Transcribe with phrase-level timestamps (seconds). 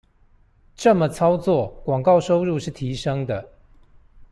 [0.75, 3.51] 這麼操作廣告收入是提升的